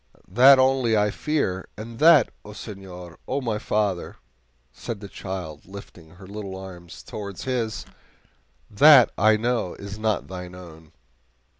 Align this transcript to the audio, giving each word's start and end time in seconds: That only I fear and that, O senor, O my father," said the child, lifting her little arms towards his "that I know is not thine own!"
That 0.31 0.57
only 0.57 0.97
I 0.97 1.11
fear 1.11 1.69
and 1.77 1.99
that, 1.99 2.31
O 2.43 2.53
senor, 2.53 3.19
O 3.27 3.39
my 3.39 3.59
father," 3.59 4.15
said 4.71 4.99
the 4.99 5.07
child, 5.07 5.67
lifting 5.67 6.09
her 6.15 6.25
little 6.25 6.57
arms 6.57 7.03
towards 7.03 7.43
his 7.43 7.85
"that 8.67 9.11
I 9.15 9.37
know 9.37 9.75
is 9.75 9.99
not 9.99 10.27
thine 10.27 10.55
own!" 10.55 10.91